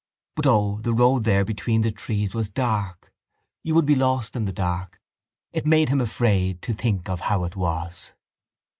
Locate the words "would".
3.75-3.85